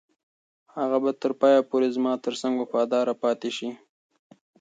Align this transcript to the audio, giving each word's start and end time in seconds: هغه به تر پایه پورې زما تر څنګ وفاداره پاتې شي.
هغه 0.75 0.97
به 1.03 1.11
تر 1.21 1.31
پایه 1.39 1.61
پورې 1.69 1.87
زما 1.95 2.13
تر 2.25 2.33
څنګ 2.41 2.53
وفاداره 2.57 3.13
پاتې 3.23 3.49
شي. 3.57 3.69